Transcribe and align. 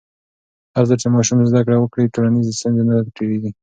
هرځل 0.75 0.97
چې 1.01 1.07
ماشوم 1.15 1.39
زده 1.51 1.61
کړه 1.65 1.77
وکړي، 1.79 2.11
ټولنیز 2.13 2.47
ستونزې 2.59 2.83
نه 2.89 2.95
ډېرېږي. 3.15 3.51